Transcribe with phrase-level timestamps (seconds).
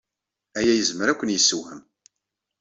[0.57, 1.81] Aya yezmer ad ken-yessewhem.